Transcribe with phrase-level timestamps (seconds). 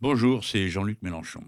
[0.00, 1.42] Bonjour, c'est Jean-Luc Mélenchon.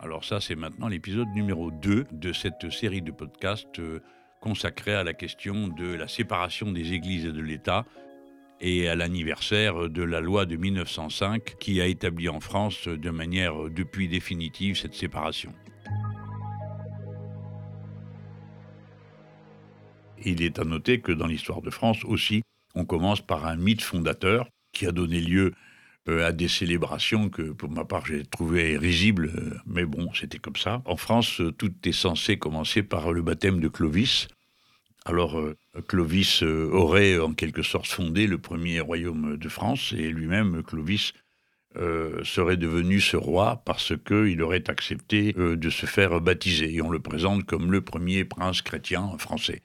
[0.00, 4.00] Alors ça, c'est maintenant l'épisode numéro 2 de cette série de podcasts euh,
[4.40, 7.86] consacrée à la question de la séparation des églises et de l'État
[8.60, 13.70] et à l'anniversaire de la loi de 1905 qui a établi en France de manière
[13.70, 15.52] depuis définitive cette séparation.
[20.24, 22.42] Il est à noter que dans l'histoire de France aussi,
[22.74, 25.52] on commence par un mythe fondateur qui a donné lieu
[26.08, 30.38] euh, à des célébrations que, pour ma part, j'ai trouvé risibles, euh, mais bon, c'était
[30.38, 30.82] comme ça.
[30.84, 34.28] En France, euh, tout est censé commencer par le baptême de Clovis.
[35.04, 35.40] Alors,
[35.86, 41.12] Clovis aurait en quelque sorte fondé le premier royaume de France, et lui-même, Clovis,
[41.76, 46.74] serait devenu ce roi parce qu'il aurait accepté de se faire baptiser.
[46.74, 49.62] Et on le présente comme le premier prince chrétien français.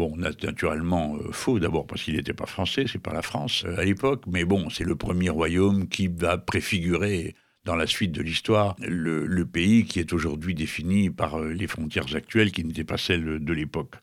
[0.00, 3.76] Bon, naturellement euh, faux d'abord parce qu'il n'était pas français, c'est pas la France euh,
[3.76, 7.34] à l'époque, mais bon, c'est le premier royaume qui va préfigurer
[7.66, 12.16] dans la suite de l'histoire le, pays qui est aujourd'hui défini par euh, les frontières
[12.16, 13.96] actuelles qui n'étaient pas celles de l'époque.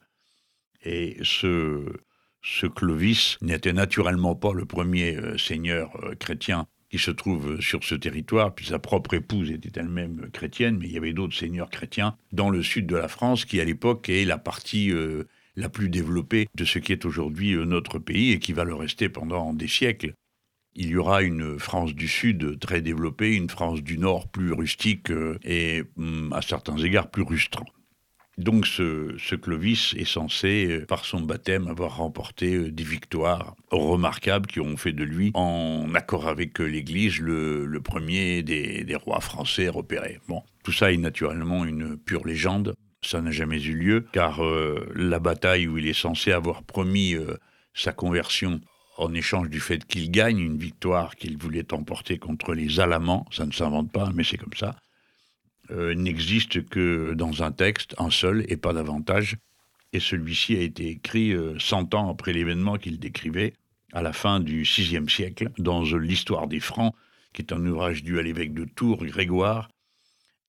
[0.83, 1.83] Et ce,
[2.43, 8.53] ce Clovis n'était naturellement pas le premier seigneur chrétien qui se trouve sur ce territoire,
[8.53, 12.51] puis sa propre épouse était elle-même chrétienne, mais il y avait d'autres seigneurs chrétiens dans
[12.51, 14.91] le sud de la France, qui à l'époque est la partie
[15.57, 18.75] la plus développée de ce qui est aujourd'hui euh, notre pays et qui va le
[18.75, 20.13] rester pendant des siècles.
[20.75, 25.09] Il y aura une France du Sud très développée, une France du Nord plus rustique
[25.09, 27.65] euh, et hum, à certains égards plus rustrant.
[28.37, 34.59] Donc ce, Clovis est censé, euh, par son baptême, avoir remporté des victoires remarquables qui
[34.59, 40.19] ont fait de lui, en accord avec l'Église, le, premier des, des, rois français repérés.
[40.27, 42.75] Bon, tout ça est naturellement une pure légende
[43.07, 47.15] ça n'a jamais eu lieu, car euh, la bataille où il est censé avoir promis
[47.15, 47.37] euh,
[47.73, 48.59] sa conversion
[48.97, 53.45] en échange du fait qu'il gagne une victoire qu'il voulait emporter contre les Alamans, ça
[53.45, 54.75] ne s'invente pas, mais c'est comme ça,
[55.71, 59.37] euh, n'existe que dans un texte, un seul, et pas davantage.
[59.93, 63.53] Et celui-ci a été écrit 100 ans après l'événement qu'il décrivait,
[63.93, 66.93] à la fin du VIe siècle, dans l'Histoire des Francs,
[67.31, 69.69] qui est un ouvrage dû à l'évêque de Tours, Grégoire,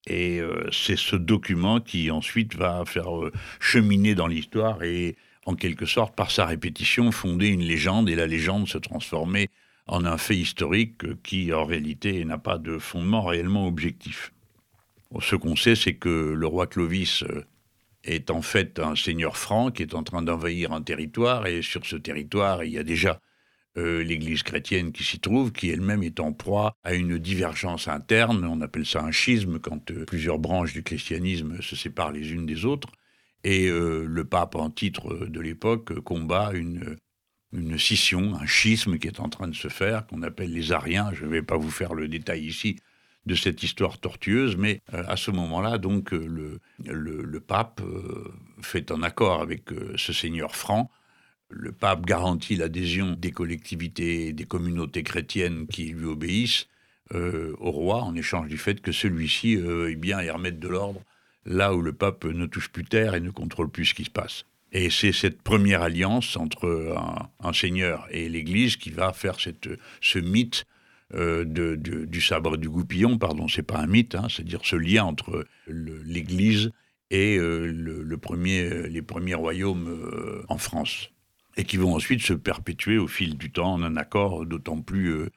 [0.07, 5.15] et euh, c'est ce document qui ensuite va faire euh, cheminer dans l'histoire et
[5.45, 9.49] en quelque sorte, par sa répétition, fonder une légende et la légende se transformer
[9.87, 14.31] en un fait historique qui, en réalité, n'a pas de fondement réellement objectif.
[15.21, 17.43] Ce qu'on sait, c'est que le roi Clovis euh,
[18.03, 21.85] est en fait un seigneur franc qui est en train d'envahir un territoire et sur
[21.85, 23.19] ce territoire, il y a déjà
[23.77, 28.43] euh, l'Église chrétienne qui s'y trouve, qui elle-même est en proie à une divergence interne,
[28.45, 32.47] on appelle ça un schisme, quand euh, plusieurs branches du christianisme se séparent les unes
[32.47, 32.89] des autres,
[33.43, 36.97] et euh, le pape en titre de l'époque combat une,
[37.53, 41.11] une scission, un schisme qui est en train de se faire, qu'on appelle les Ariens,
[41.13, 42.77] je ne vais pas vous faire le détail ici
[43.27, 47.81] de cette histoire tortueuse, mais à ce moment-là, donc, le, le, le pape
[48.61, 49.65] fait un accord avec
[49.97, 50.89] ce seigneur franc,
[51.49, 56.67] le pape garantit l'adhésion des collectivités et des communautés chrétiennes qui lui obéissent
[57.15, 61.01] euh, au roi en échange du fait que celui-ci euh, bien y remettre de l'ordre
[61.45, 64.11] là où le pape ne touche plus terre et ne contrôle plus ce qui se
[64.11, 64.45] passe.
[64.71, 66.95] Et c'est cette première alliance entre
[67.39, 70.65] un, seigneur et l'Église qui va faire ce mythe
[71.15, 75.47] euh, du sabre du goupillon, pardon, c'est pas un mythe, hein, c'est-à-dire ce lien entre
[75.65, 76.69] l'Église
[77.09, 77.39] et
[78.21, 81.09] premier, les premiers royaumes en France
[81.59, 85.09] et qui vont ensuite se perpétuer au fil du temps en un accord d'autant plus
[85.09, 85.29] euh,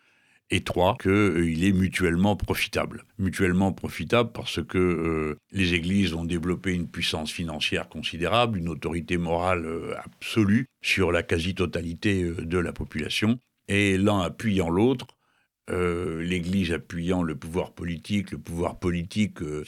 [0.50, 3.04] étroit qu'il euh, est mutuellement profitable.
[3.18, 9.16] Mutuellement profitable parce que euh, les églises ont développé une puissance financière considérable, une autorité
[9.16, 9.66] morale
[10.04, 15.08] absolue sur la quasi-totalité de la population, et l'un appuyant l'autre,
[15.72, 19.64] euh, l'Église appuyant le pouvoir politique, le pouvoir politique euh,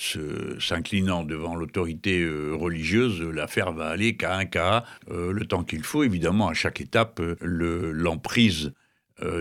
[0.60, 6.03] s'inclinant devant l'autorité euh, religieuse, l'affaire va aller cas un cas, le temps qu'il faut.
[6.04, 8.72] Évidemment, à chaque étape, l'emprise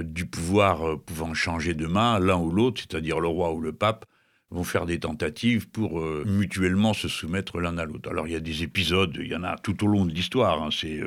[0.04, 4.06] du pouvoir pouvant changer de main, l'un ou l'autre, c'est-à-dire le roi ou le pape,
[4.51, 8.09] vont faire des tentatives pour mutuellement se soumettre l'un à l'autre.
[8.09, 10.62] Alors il y a des épisodes, il y en a tout au long de l'histoire.
[10.62, 11.00] Hein, c'est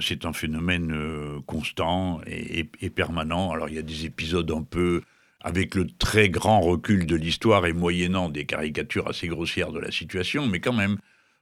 [0.00, 3.52] c'est un phénomène euh, constant et, permanent.
[3.52, 5.02] Alors il y a des épisodes un peu
[5.40, 9.92] avec le très grand recul de l'histoire et moyennant des caricatures assez grossières de la
[9.92, 10.96] situation, mais quand même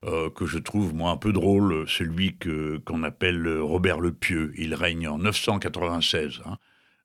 [0.05, 4.53] euh, que je trouve moi un peu drôle, celui que qu'on appelle Robert le Pieux.
[4.59, 6.59] Il règne en 996 hein,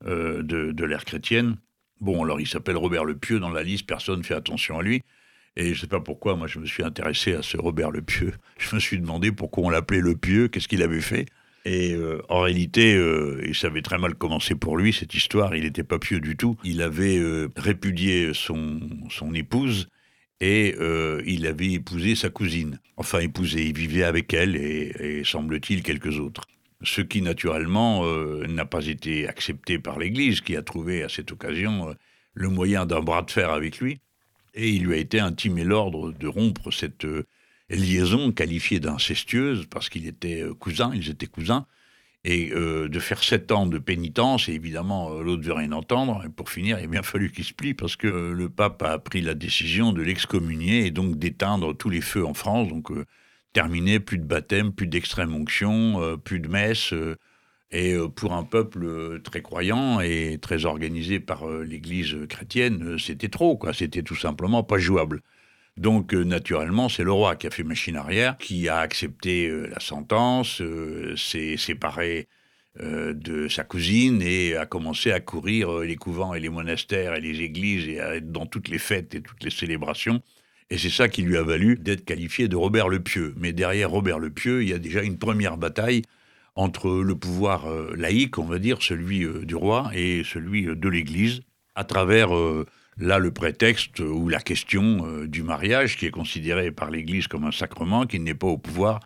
[0.05, 1.57] de, de l'ère chrétienne.
[2.01, 4.83] Bon, alors il s'appelle Robert le Pieux dans la liste, personne ne fait attention à
[4.83, 5.03] lui.
[5.55, 8.01] Et je ne sais pas pourquoi, moi, je me suis intéressé à ce Robert Le
[8.01, 8.33] Pieux.
[8.57, 11.25] Je me suis demandé pourquoi on l'appelait Le Pieux, qu'est-ce qu'il avait fait.
[11.65, 15.55] Et euh, en réalité, euh, il savait très mal commencer pour lui, cette histoire.
[15.55, 16.57] Il n'était pas pieux du tout.
[16.63, 18.79] Il avait euh, répudié son,
[19.09, 19.87] son épouse
[20.41, 20.75] et
[21.25, 22.79] il avait épousé sa cousine.
[22.95, 26.45] Enfin, épousé, il vivait avec elle et, et semble-t-il quelques autres.
[26.81, 28.05] Ce qui, naturellement,
[28.47, 31.93] n'a pas été accepté par l'Église, qui a trouvé à cette occasion
[32.33, 33.99] le moyen d'un bras de fer avec lui.
[34.53, 37.05] Et il lui a été intimé l'ordre de rompre cette
[37.69, 41.65] liaison qualifiée d'incestueuse, parce qu'il était euh, cousin, ils étaient cousins,
[42.25, 46.23] et euh, de faire sept ans de pénitence, et évidemment, euh, l'autre veut rien entendre,
[46.25, 48.97] et pour finir, il a bien fallu qu'il se plie, parce que le pape a
[48.99, 52.91] pris la décision de l'excommunier, et donc d'éteindre tous les feux en France, donc
[53.53, 56.93] terminé, plus de baptême, plus d'extrême onction, plus de messe,
[57.71, 63.73] et pour un peuple très croyant et très organisé par l'Église chrétienne, c'était trop, quoi.
[63.73, 65.21] C'était tout simplement pas jouable.
[65.79, 69.67] Donc, euh, naturellement, c'est le roi qui a fait machine arrière, qui a accepté euh,
[69.67, 72.27] la sentence, euh, s'est séparé
[72.79, 77.41] de sa cousine et a commencé à courir les couvents et les monastères et les
[77.41, 80.21] églises et à être dans toutes les fêtes et toutes les célébrations.
[80.69, 83.33] Et c'est ça qui lui a valu d'être qualifié de Robert le Pieux.
[83.37, 86.03] Mais derrière Robert le Pieux, il y a déjà une première bataille
[86.59, 91.41] entre le pouvoir laïque, on va dire, celui du roi, et celui de l'Église,
[91.75, 92.29] à travers
[93.01, 97.45] Là, le prétexte ou la question euh, du mariage, qui est considéré par l'Église comme
[97.45, 98.99] un sacrement, qui n'est pas au pouvoir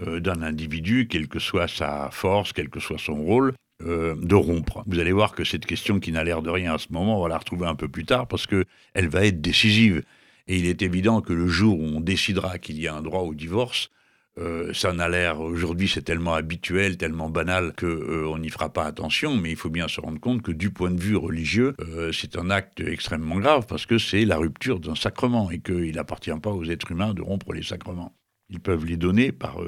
[0.00, 4.36] euh, d'un individu, quelle que soit sa force, quel que soit son rôle, euh, de
[4.36, 4.84] rompre.
[4.86, 7.22] Vous allez voir que cette question qui n'a l'air de rien à ce moment, on
[7.24, 10.04] va la retrouver un peu plus tard parce qu'elle va être décisive.
[10.46, 13.22] Et il est évident que le jour où on décidera qu'il y a un droit
[13.22, 13.90] au divorce,
[14.38, 18.84] euh, ça n'a l'air, aujourd'hui c'est tellement habituel, tellement banal qu'on euh, n'y fera pas
[18.84, 22.12] attention, mais il faut bien se rendre compte que du point de vue religieux, euh,
[22.12, 26.30] c'est un acte extrêmement grave parce que c'est la rupture d'un sacrement et qu'il n'appartient
[26.42, 28.16] pas aux êtres humains de rompre les sacrements.
[28.48, 29.60] Ils peuvent les donner par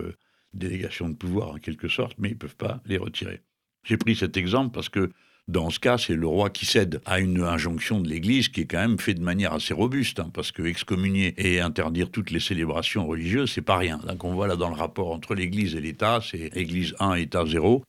[0.55, 3.43] délégation de pouvoir en quelque sorte, mais ils ne peuvent pas les retirer.
[3.83, 5.11] J'ai pris cet exemple parce que
[5.47, 8.67] dans ce cas, c'est le roi qui cède à une injonction de l'Église qui est
[8.67, 12.41] quand même faite de manière assez robuste, hein, parce que excommunier et interdire toutes les
[12.41, 13.99] célébrations religieuses, c'est pas rien.
[14.07, 17.45] Donc on voit là dans le rapport entre l'Église et l'État, c'est Église 1, État
[17.45, 17.85] 0.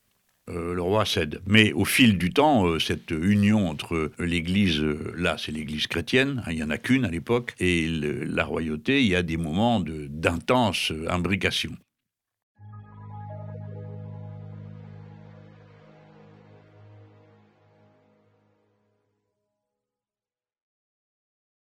[0.48, 1.42] Euh, le roi cède.
[1.48, 6.44] Mais au fil du temps, euh, cette union entre l'Église, euh, là c'est l'Église chrétienne,
[6.46, 9.38] hein, il n'y en a qu'une à l'époque, et la royauté, il y a des
[9.38, 11.72] moments d'intense imbrication.